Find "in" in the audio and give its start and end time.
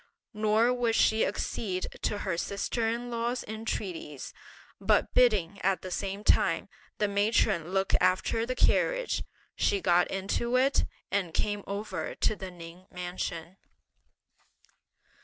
2.89-3.11